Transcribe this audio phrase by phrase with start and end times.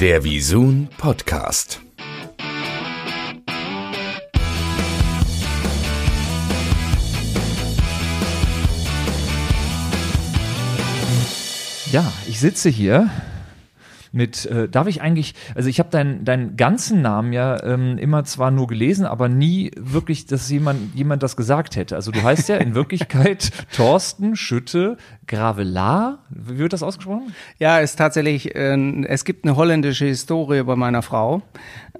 [0.00, 1.80] Der Visun Podcast.
[11.90, 13.10] Ja, ich sitze hier
[14.12, 18.24] mit, äh, darf ich eigentlich, also ich habe deinen deinen ganzen Namen ja ähm, immer
[18.24, 21.96] zwar nur gelesen, aber nie wirklich, dass jemand, jemand das gesagt hätte.
[21.96, 26.18] Also du heißt ja in Wirklichkeit Thorsten Schütte Gravelar.
[26.30, 27.34] Wie wird das ausgesprochen?
[27.58, 31.42] Ja, ist tatsächlich, äh, es gibt eine holländische Historie bei meiner Frau,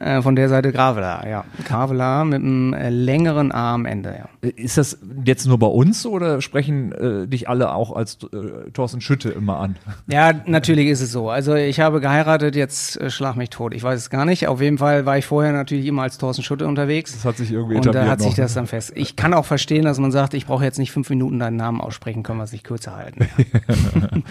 [0.00, 1.44] äh, von der Seite Gravelar, ja.
[1.64, 4.48] Gravelar mit einem äh, längeren A am Ende, ja.
[4.48, 9.00] Ist das jetzt nur bei uns oder sprechen äh, dich alle auch als äh, Thorsten
[9.00, 9.76] Schütte immer an?
[10.06, 11.30] Ja, natürlich ist es so.
[11.30, 13.74] Also ich habe geheiratet, jetzt äh, schlag mich tot.
[13.74, 14.48] Ich weiß es gar nicht.
[14.48, 17.12] Auf jeden Fall war ich vorher natürlich immer als Thorsten Schütte unterwegs.
[17.12, 18.36] Das hat sich irgendwie Und da hat sich noch.
[18.36, 18.92] das dann fest.
[18.94, 21.80] Ich kann auch verstehen, dass man sagt, ich brauche jetzt nicht fünf Minuten deinen Namen
[21.80, 23.28] aussprechen, können wir es nicht kürzer halten.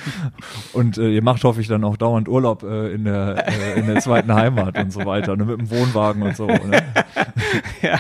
[0.73, 3.87] Und äh, ihr macht, hoffe ich, dann auch dauernd Urlaub äh, in, der, äh, in
[3.87, 6.47] der zweiten Heimat und so weiter, ne, mit dem Wohnwagen und so.
[6.47, 6.83] Ne?
[7.81, 7.99] ja,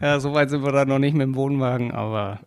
[0.00, 2.40] ja, so weit sind wir da noch nicht mit dem Wohnwagen, aber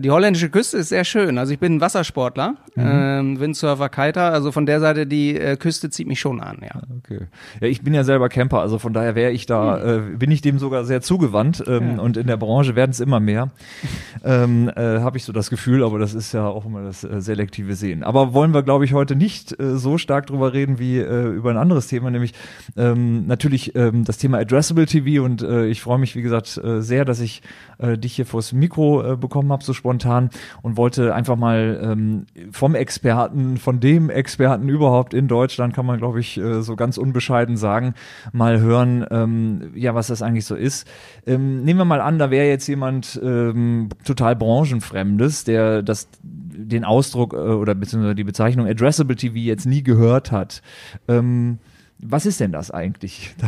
[0.00, 1.38] die holländische Küste ist sehr schön.
[1.38, 5.90] Also ich bin ein Wassersportler, ähm, Windsurfer, Kiter, also von der Seite die äh, Küste
[5.90, 6.80] zieht mich schon an, ja.
[6.98, 7.26] Okay.
[7.60, 10.40] Ja, ich bin ja selber Camper, also von daher wäre ich da, äh, bin ich
[10.40, 12.02] dem sogar sehr zugewandt ähm, Ja.
[12.02, 13.50] und in der Branche werden es immer mehr.
[14.24, 17.20] ähm, äh, Habe ich so das Gefühl, aber das ist ja auch immer das äh,
[17.20, 18.02] selektive Sehen.
[18.02, 21.50] Aber wollen wir, glaube ich, heute nicht äh, so stark drüber reden wie äh, über
[21.50, 22.34] ein anderes Thema, nämlich
[22.76, 26.80] ähm, natürlich ähm, das Thema Addressable TV und äh, ich freue mich, wie gesagt, äh,
[26.82, 27.42] sehr, dass ich
[27.78, 30.30] äh, dich hier vors Mikro äh, bekommen habe, so spontan
[30.62, 35.98] und wollte einfach mal ähm, vom Experten, von dem Experten überhaupt in Deutschland, kann man,
[35.98, 37.94] glaube ich, äh, so ganz unbescheiden sagen,
[38.32, 40.88] mal hören, ähm, ja, was das eigentlich so ist.
[41.26, 46.84] Ähm, nehmen wir mal an, da wäre jetzt jemand ähm, total branchenfremdes, der das den
[46.84, 50.62] Ausdruck äh, oder beziehungsweise die Bezeichnung Addressable TV jetzt nie gehört hat.
[51.06, 51.58] Ähm,
[52.00, 53.34] was ist denn das eigentlich?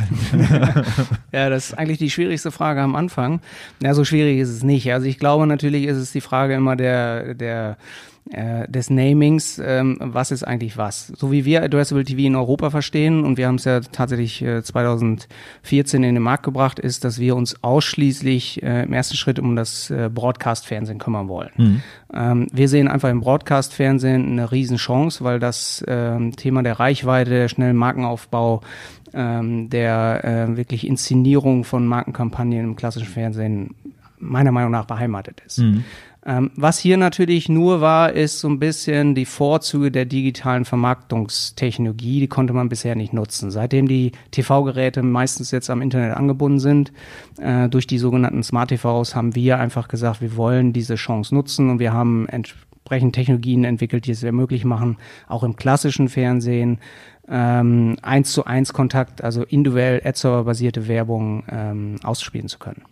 [1.33, 3.41] Ja, das ist eigentlich die schwierigste Frage am Anfang.
[3.81, 4.93] Ja, so schwierig ist es nicht.
[4.93, 7.77] Also ich glaube, natürlich ist es die Frage immer der, der,
[8.33, 11.09] äh, des Namings, ähm, was ist eigentlich was.
[11.09, 14.63] So wie wir Addressable TV in Europa verstehen, und wir haben es ja tatsächlich äh,
[14.63, 19.57] 2014 in den Markt gebracht, ist, dass wir uns ausschließlich äh, im ersten Schritt um
[19.57, 21.51] das äh, Broadcast-Fernsehen kümmern wollen.
[22.15, 27.49] Ähm, wir sehen einfach im Broadcast-Fernsehen eine Riesenchance, weil das ähm, Thema der Reichweite, der
[27.49, 28.63] schnellen Markenaufbau,
[29.13, 33.75] ähm, der äh, wirklich Inszenierung von Markenkampagnen im klassischen Fernsehen
[34.21, 35.59] meiner Meinung nach beheimatet ist.
[36.31, 42.21] Ähm, was hier natürlich nur war, ist so ein bisschen die Vorzüge der digitalen Vermarktungstechnologie,
[42.21, 43.51] die konnte man bisher nicht nutzen.
[43.51, 46.93] Seitdem die TV-Geräte meistens jetzt am Internet angebunden sind,
[47.41, 51.69] äh, durch die sogenannten Smart TVs, haben wir einfach gesagt, wir wollen diese Chance nutzen
[51.69, 56.79] und wir haben entsprechend Technologien entwickelt, die es ermöglicht machen, auch im klassischen Fernsehen
[57.29, 62.83] ähm, eins zu eins Kontakt, also individuell Ad-Server-basierte Werbung ähm, ausspielen zu können.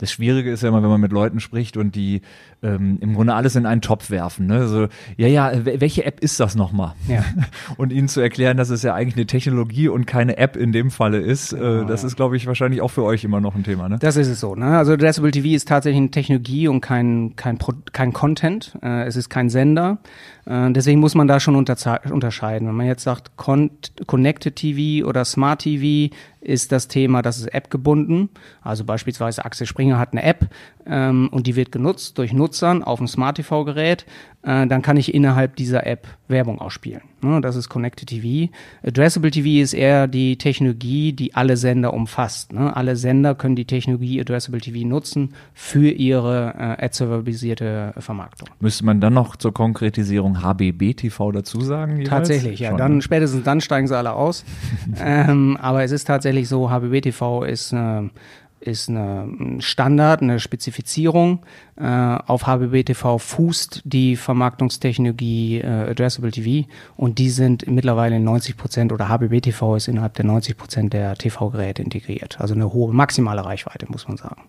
[0.00, 2.22] Das Schwierige ist ja immer, wenn man mit Leuten spricht und die
[2.62, 4.46] ähm, im Grunde alles in einen Topf werfen.
[4.46, 4.66] Ne?
[4.66, 6.94] So, ja, ja, wel- welche App ist das nochmal?
[7.08, 7.24] Ja.
[7.76, 10.90] Und ihnen zu erklären, dass es ja eigentlich eine Technologie und keine App in dem
[10.90, 13.88] Falle ist, äh, das ist, glaube ich, wahrscheinlich auch für euch immer noch ein Thema.
[13.88, 13.98] Ne?
[14.00, 14.54] Das ist es so.
[14.54, 14.76] Ne?
[14.76, 18.76] Also Addressable TV ist tatsächlich eine Technologie und kein, kein, Pro kein Content.
[18.82, 19.98] Äh, es ist kein Sender.
[20.46, 22.68] Äh, deswegen muss man da schon unterscheiden.
[22.68, 23.70] Wenn man jetzt sagt Con
[24.06, 28.30] Connected TV oder Smart TV, ist das Thema, das ist App gebunden.
[28.62, 30.48] Also beispielsweise Axel Springer hat eine App
[30.86, 34.06] ähm, und die wird genutzt durch Nutzern auf dem Smart TV-Gerät.
[34.42, 37.02] Äh, dann kann ich innerhalb dieser App Werbung ausspielen.
[37.20, 37.42] Ne?
[37.42, 38.50] Das ist Connected TV.
[38.82, 42.52] Addressable TV ist eher die Technologie, die alle Sender umfasst.
[42.52, 42.74] Ne?
[42.74, 48.48] Alle Sender können die Technologie Addressable TV nutzen für ihre äh, Ad-Server-basierte Vermarktung.
[48.60, 51.92] Müsste man dann noch zur Konkretisierung HBB-TV dazu sagen?
[51.92, 52.08] jeweils?
[52.08, 52.70] Tatsächlich, ja.
[52.70, 53.02] Schon, Dann ne?
[53.02, 54.44] spätestens dann steigen sie alle aus.
[55.00, 58.10] ähm, aber es ist tatsächlich so, HBB TV ist eine,
[58.60, 61.44] ist eine ein Standard, eine Spezifizierung.
[61.76, 68.24] Äh, auf HBB TV fußt die Vermarktungstechnologie äh, Addressable TV und die sind mittlerweile in
[68.24, 72.40] 90 Prozent oder HBB TV ist innerhalb der 90 Prozent der TV-Geräte integriert.
[72.40, 74.42] Also eine hohe maximale Reichweite, muss man sagen.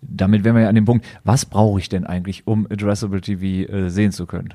[0.00, 3.70] Damit wären wir ja an dem Punkt, was brauche ich denn eigentlich, um Addressable TV
[3.72, 4.54] äh, sehen zu können?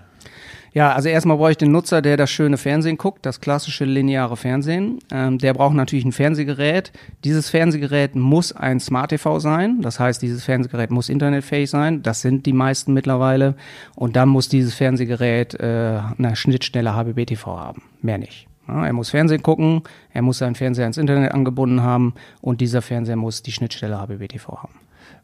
[0.74, 4.36] Ja, also erstmal brauche ich den Nutzer, der das schöne Fernsehen guckt, das klassische lineare
[4.36, 5.00] Fernsehen.
[5.12, 6.92] Ähm, der braucht natürlich ein Fernsehgerät.
[7.24, 9.81] Dieses Fernsehgerät muss ein Smart TV sein.
[9.81, 12.02] Das heißt, dieses Fernsehgerät muss internetfähig sein.
[12.02, 13.56] Das sind die meisten mittlerweile.
[13.96, 17.84] Und dann muss dieses Fernsehgerät äh, eine Schnittstelle HBB TV haben.
[18.02, 18.48] Mehr nicht.
[18.68, 22.81] Ja, er muss Fernsehen gucken, er muss seinen Fernseher ins Internet angebunden haben und dieser
[22.81, 24.80] Fernseher muss die Schnittstelle HBB TV haben.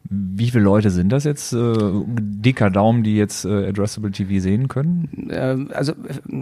[0.08, 1.52] Wie viele Leute sind das jetzt?
[1.52, 1.72] Äh,
[2.08, 5.28] dicker Daumen, die jetzt äh, Addressable TV sehen können?
[5.30, 5.92] Ähm, also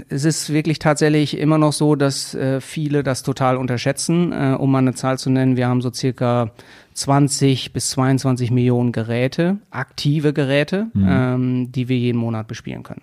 [0.09, 4.33] es ist wirklich tatsächlich immer noch so, dass äh, viele das total unterschätzen.
[4.33, 6.51] Äh, um mal eine Zahl zu nennen, wir haben so circa
[6.95, 11.07] 20 bis 22 Millionen Geräte, aktive Geräte, mhm.
[11.09, 13.03] ähm, die wir jeden Monat bespielen können.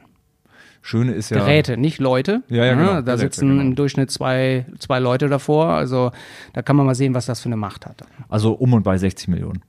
[0.88, 1.40] Schöne ist ja.
[1.40, 2.44] Geräte, nicht Leute.
[2.48, 3.02] Ja, ja, genau.
[3.02, 3.62] Da sitzen genau.
[3.64, 5.70] im Durchschnitt zwei, zwei Leute davor.
[5.70, 6.12] Also
[6.54, 8.04] da kann man mal sehen, was das für eine Macht hat.
[8.30, 9.64] Also um und bei 60 Millionen.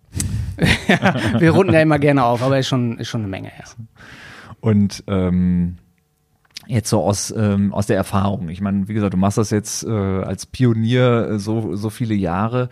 [0.88, 3.64] ja, wir runden ja immer gerne auf, aber ist schon, ist schon eine Menge, ja.
[4.60, 5.78] Und ähm,
[6.66, 8.50] jetzt so aus, ähm, aus der Erfahrung.
[8.50, 12.14] Ich meine, wie gesagt, du machst das jetzt äh, als Pionier äh, so, so viele
[12.14, 12.68] Jahre.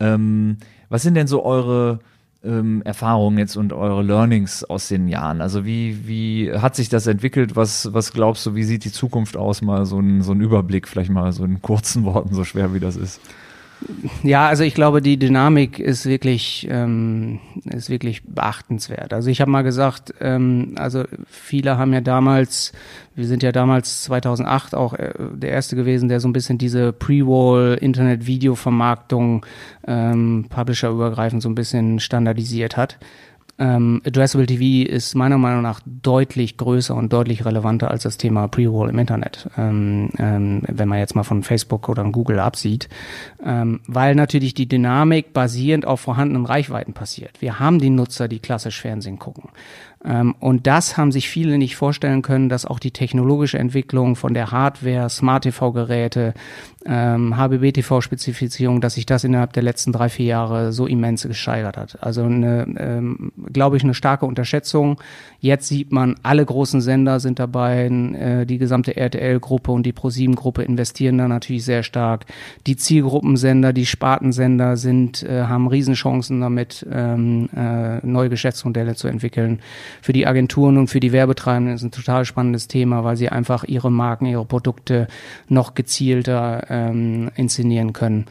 [0.00, 0.56] Ähm,
[0.88, 2.00] was sind denn so eure
[2.46, 5.40] ähm, Erfahrungen jetzt und eure Learnings aus den Jahren?
[5.40, 7.56] Also wie, wie hat sich das entwickelt?
[7.56, 9.62] Was, was glaubst du, wie sieht die Zukunft aus?
[9.62, 12.80] Mal so ein, so ein Überblick, vielleicht mal so in kurzen Worten, so schwer wie
[12.80, 13.20] das ist.
[14.22, 19.12] Ja, also ich glaube, die Dynamik ist wirklich, ähm, ist wirklich beachtenswert.
[19.12, 22.72] Also ich habe mal gesagt, ähm, also viele haben ja damals,
[23.14, 26.92] wir sind ja damals 2008 auch äh, der erste gewesen, der so ein bisschen diese
[26.92, 29.44] Pre-Wall Internet-Video-Vermarktung
[29.86, 32.98] ähm, Publisher-übergreifend so ein bisschen standardisiert hat.
[33.58, 38.48] Ähm, Addressable TV ist meiner Meinung nach deutlich größer und deutlich relevanter als das Thema
[38.48, 42.88] Pre-Roll im Internet, ähm, ähm, wenn man jetzt mal von Facebook oder Google absieht,
[43.44, 47.40] ähm, weil natürlich die Dynamik basierend auf vorhandenen Reichweiten passiert.
[47.40, 49.50] Wir haben die Nutzer, die klassisch Fernsehen gucken.
[50.04, 54.34] Ähm, und das haben sich viele nicht vorstellen können, dass auch die technologische Entwicklung von
[54.34, 56.34] der Hardware, Smart-TV-Geräte,
[56.84, 62.02] ähm, HBB-TV-Spezifizierung, dass sich das innerhalb der letzten drei, vier Jahre so immens gesteigert hat.
[62.02, 65.00] Also eine, ähm, glaube ich, eine starke Unterschätzung.
[65.40, 70.62] Jetzt sieht man, alle großen Sender sind dabei, äh, die gesamte RTL-Gruppe und die ProSieben-Gruppe
[70.62, 72.26] investieren da natürlich sehr stark.
[72.66, 79.60] Die Zielgruppensender, die Spartensender sind, äh, haben Riesenchancen damit, ähm, äh, neue Geschäftsmodelle zu entwickeln
[80.02, 83.64] für die Agenturen und für die Werbetreibenden ist ein total spannendes Thema, weil sie einfach
[83.64, 85.08] ihre Marken, ihre Produkte
[85.48, 88.26] noch gezielter ähm, inszenieren können.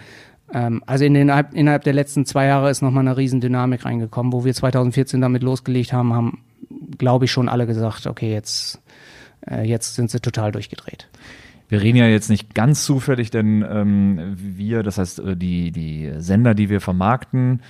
[0.53, 4.33] Ähm, also in den, innerhalb der letzten zwei Jahre ist nochmal eine Riesendynamik reingekommen.
[4.33, 6.43] Wo wir 2014 damit losgelegt haben, haben,
[6.97, 8.81] glaube ich, schon alle gesagt, okay, jetzt,
[9.49, 11.07] äh, jetzt sind sie total durchgedreht.
[11.67, 16.11] Wir reden ja jetzt nicht ganz zufällig, denn ähm, wir, das heißt äh, die, die
[16.17, 17.61] Sender, die wir vermarkten,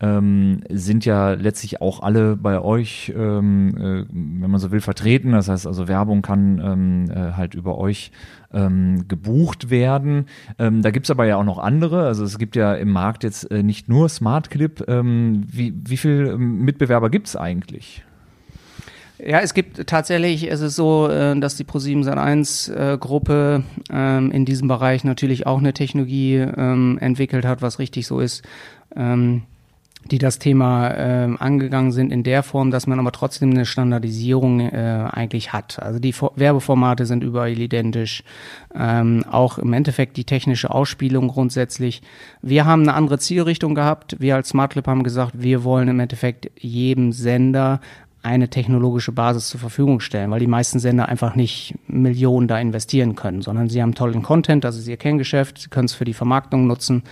[0.00, 5.32] ähm, sind ja letztlich auch alle bei euch, ähm, äh, wenn man so will, vertreten.
[5.32, 8.12] Das heißt also Werbung kann ähm, äh, halt über euch
[8.52, 10.26] ähm, gebucht werden.
[10.58, 12.06] Ähm, da gibt's aber ja auch noch andere.
[12.06, 14.84] Also es gibt ja im Markt jetzt äh, nicht nur Smart Clip.
[14.88, 18.04] Ähm, wie, wie viele Mitbewerber gibt's eigentlich?
[19.24, 24.32] Ja, es gibt tatsächlich, es ist so, äh, dass die Pro7 Sat1 äh, Gruppe ähm,
[24.32, 28.42] in diesem Bereich natürlich auch eine Technologie ähm, entwickelt hat, was richtig so ist.
[28.96, 29.42] Ähm,
[30.10, 35.08] die das Thema angegangen sind in der Form, dass man aber trotzdem eine Standardisierung äh,
[35.12, 35.80] eigentlich hat.
[35.80, 38.24] Also die For Werbeformate sind überall identisch,
[38.74, 42.02] auch im Endeffekt die technische Ausspielung grundsätzlich.
[42.42, 44.16] Wir haben eine andere Zielrichtung gehabt.
[44.18, 47.78] Wir als SmartClip haben gesagt, wir wollen im Endeffekt jedem Sender
[48.22, 53.16] eine technologische Basis zur Verfügung stellen, weil die meisten Sender einfach nicht Millionen da investieren
[53.16, 56.14] können, sondern sie haben tollen Content, das ist ihr Kerngeschäft, sie können es für die
[56.14, 57.02] Vermarktung nutzen,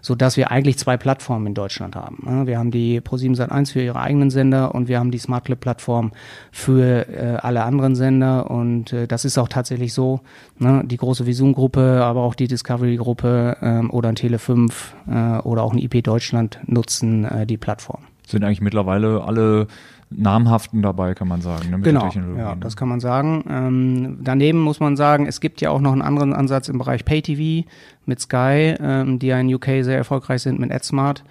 [0.00, 2.46] so dass wir eigentlich zwei Plattformen in Deutschland haben.
[2.46, 6.12] Wir haben die Pro7 Sat1 für ihre eigenen Sender und wir haben die SmartClip Plattform
[6.52, 10.20] für äh, alle anderen Sender und äh, das ist auch tatsächlich so.
[10.58, 10.84] Ne?
[10.86, 14.72] Die große Visum Gruppe, aber auch die Discovery Gruppe ähm, oder ein Tele5
[15.08, 18.02] äh, oder auch ein IP Deutschland nutzen äh, die Plattform.
[18.26, 19.66] Sind eigentlich mittlerweile alle
[20.10, 21.70] namhaften dabei, kann man sagen.
[21.70, 23.44] Ne, genau, ja, das kann man sagen.
[23.48, 27.04] Ähm, daneben muss man sagen, es gibt ja auch noch einen anderen Ansatz im Bereich
[27.04, 27.68] Pay-TV
[28.06, 31.22] mit Sky, ähm, die ja in UK sehr erfolgreich sind mit AdSmart.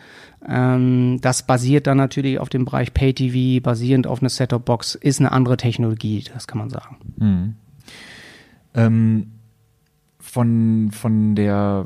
[0.48, 5.34] Ähm, das basiert dann natürlich auf dem Bereich Pay-TV, basierend auf einer Set-Top-Box, ist eine
[5.34, 6.98] andere Technologie, das kann man sagen.
[7.18, 7.56] Mhm.
[10.20, 11.86] Von, von der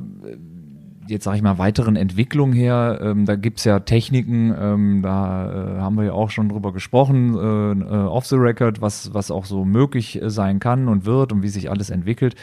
[1.08, 5.80] jetzt sage ich mal weiteren Entwicklung her, ähm, da gibt's ja Techniken, ähm, da äh,
[5.80, 9.46] haben wir ja auch schon drüber gesprochen, äh, äh, off the record, was, was auch
[9.46, 12.36] so möglich äh, sein kann und wird und wie sich alles entwickelt.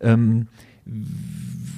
[0.00, 0.48] Ähm,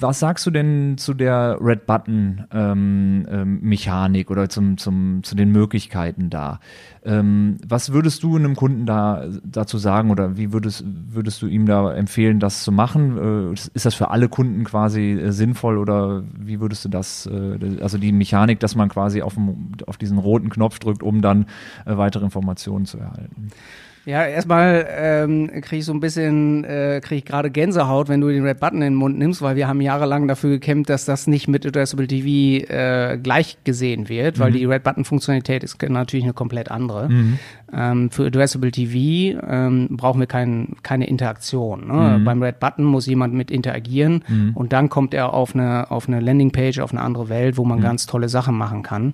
[0.01, 5.35] was sagst du denn zu der Red Button ähm, ähm, Mechanik oder zum, zum, zu
[5.35, 6.61] den Möglichkeiten da?
[7.05, 11.67] Ähm, was würdest du einem Kunden da dazu sagen oder wie würdest, würdest du ihm
[11.67, 13.53] da empfehlen, das zu machen?
[13.53, 17.79] Äh, ist das für alle Kunden quasi äh, sinnvoll oder wie würdest du das, äh,
[17.81, 21.47] also die Mechanik, dass man quasi auf, dem, auf diesen roten Knopf drückt, um dann
[21.87, 23.51] äh, weitere Informationen zu erhalten?
[24.09, 28.31] Ja, erstmal ähm, kriege ich so ein bisschen, äh, kriege ich gerade Gänsehaut, wenn du
[28.31, 31.27] den Red Button in den Mund nimmst, weil wir haben jahrelang dafür gekämpft, dass das
[31.27, 34.55] nicht mit Addressable TV äh, gleich gesehen wird, weil mhm.
[34.55, 37.11] die Red Button Funktionalität ist natürlich eine komplett andere.
[37.11, 37.39] Mhm.
[37.71, 41.89] Ähm, für Addressable TV ähm, brauchen wir kein, keine Interaktion.
[41.89, 42.19] Ne?
[42.19, 42.25] Mhm.
[42.25, 44.53] Beim Red Button muss jemand mit interagieren mhm.
[44.55, 47.81] und dann kommt er auf eine, auf eine Landingpage, auf eine andere Welt, wo man
[47.81, 47.83] mhm.
[47.83, 49.13] ganz tolle Sachen machen kann.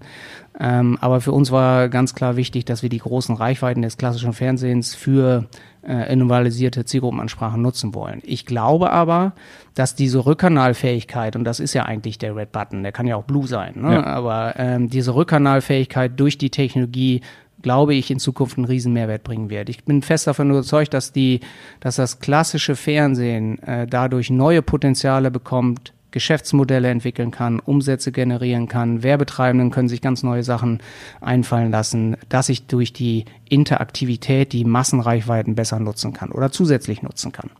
[0.58, 4.32] Ähm, aber für uns war ganz klar wichtig, dass wir die großen Reichweiten des klassischen
[4.32, 5.46] Fernsehens für
[5.87, 8.23] äh, individualisierte Zielgruppenansprachen nutzen wollen.
[8.25, 9.32] Ich glaube aber,
[9.75, 13.25] dass diese Rückkanalfähigkeit, und das ist ja eigentlich der Red Button, der kann ja auch
[13.25, 13.94] Blue sein, ne?
[13.94, 14.04] ja.
[14.04, 17.20] aber ähm, diese Rückkanalfähigkeit durch die Technologie
[17.62, 19.70] glaube ich, in Zukunft einen riesen Mehrwert bringen wird.
[19.70, 21.40] Ich bin fest davon überzeugt, dass die,
[21.80, 29.02] dass das klassische Fernsehen äh, dadurch neue Potenziale bekommt, Geschäftsmodelle entwickeln kann, Umsätze generieren kann.
[29.02, 30.78] Werbetreibenden können sich ganz neue Sachen
[31.21, 37.33] einfallen lassen, dass ich durch die Interaktivität die Massenreichweiten besser nutzen kann oder zusätzlich nutzen
[37.33, 37.50] kann.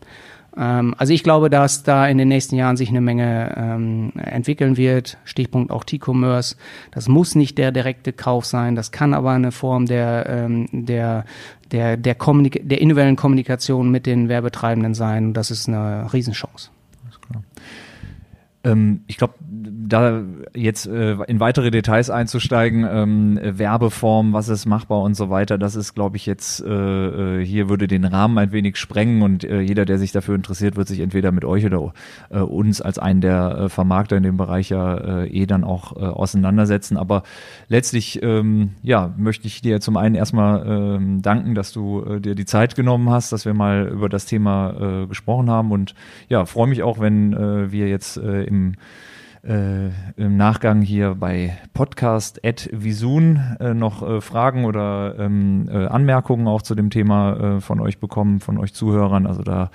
[0.57, 4.77] Ähm, also ich glaube, dass da in den nächsten Jahren sich eine Menge ähm, entwickeln
[4.77, 5.17] wird.
[5.25, 6.55] Stichpunkt auch T-Commerce.
[6.91, 11.25] Das muss nicht der direkte Kauf sein, das kann aber eine Form der, ähm, der
[11.73, 15.33] der, der, Kommunik der individuellen Kommunikation mit den Werbetreibenden sein.
[15.33, 16.69] Das ist eine Riesenchance.
[18.65, 19.35] Ähm, ich glaube,
[19.87, 20.23] da
[20.55, 25.75] jetzt äh, in weitere Details einzusteigen, ähm, Werbeform, was ist machbar und so weiter, das
[25.75, 29.61] ist, glaube ich, jetzt äh, äh, hier würde den Rahmen ein wenig sprengen und äh,
[29.61, 31.93] jeder, der sich dafür interessiert, wird sich entweder mit euch oder
[32.29, 36.97] äh, uns als einen der äh, Vermarkter in dem Bereich ja eh dann auch auseinandersetzen.
[36.97, 37.23] Aber
[37.67, 42.45] letztlich, ähm, ja, möchte ich dir zum einen erstmal äh, danken, dass du dir die
[42.45, 45.93] Zeit genommen hast, dass wir mal über das Thema gesprochen haben und
[46.29, 48.75] ja, freue mich auch, wenn wir jetzt äh, im
[49.45, 55.85] äh, im Nachgang hier bei Podcast at Visun äh, noch äh, Fragen oder ähm, äh,
[55.85, 59.27] Anmerkungen auch zu dem Thema äh, von euch bekommen, von euch Zuhörern.
[59.27, 59.69] Also da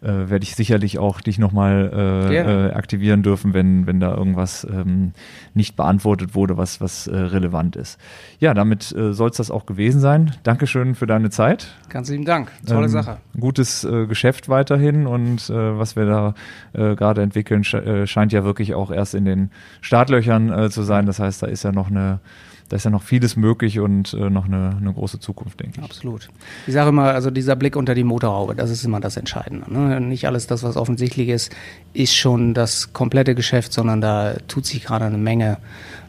[0.00, 5.12] äh, werde ich sicherlich auch dich nochmal äh, aktivieren dürfen, wenn, wenn da irgendwas ähm,
[5.54, 7.98] nicht beantwortet wurde, was, was relevant ist.
[8.38, 10.32] Ja, damit äh, soll es das auch gewesen sein.
[10.42, 11.74] Dankeschön für deine Zeit.
[11.88, 12.50] Ganz lieben Dank.
[12.66, 13.18] Tolle ähm, Sache.
[13.38, 16.34] Gutes Geschäft weiterhin und was wir da
[16.74, 21.06] gerade entwickeln, äh, scheint ja wirklich auch erst in den Startlöchern äh, zu sein.
[21.06, 22.20] Das heißt, da ist ja noch eine
[22.68, 25.84] da ist ja noch vieles möglich und äh, noch eine, eine große Zukunft, denke ich.
[25.84, 26.28] Absolut.
[26.66, 29.72] Ich sage immer, also dieser Blick unter die Motorhaube, das ist immer das Entscheidende.
[29.72, 30.00] Ne?
[30.00, 31.54] Nicht alles das, was offensichtlich ist,
[31.92, 35.58] ist schon das komplette Geschäft, sondern da tut sich gerade eine Menge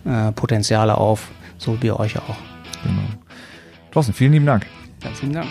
[0.06, 2.38] äh, Potenziale auf, so wie euch auch.
[2.84, 3.02] Genau.
[3.92, 4.66] Thorsten, vielen lieben Dank.
[5.02, 5.48] Ganz lieben Dank.